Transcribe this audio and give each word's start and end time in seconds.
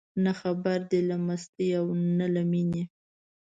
نه 0.23 0.31
خبر 0.39 0.77
دي 0.91 0.99
له 1.09 1.17
مستۍ 1.27 1.69
او 1.79 1.85
نه 2.17 2.27
له 2.33 2.41
مینې 2.51 2.83